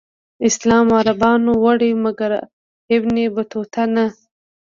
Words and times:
اسلام 0.47 0.87
عربانو 0.99 1.51
وړی 1.63 1.91
مګر 2.03 2.31
ابن 2.95 3.15
بطوطه 3.35 3.83
نه. 3.95 4.05